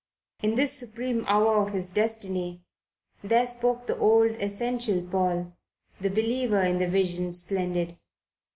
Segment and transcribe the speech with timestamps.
[0.41, 2.63] In this supreme hour of his destiny
[3.23, 5.55] there spoke the old, essential Paul,
[5.99, 7.99] the believer in the Vision Splendid.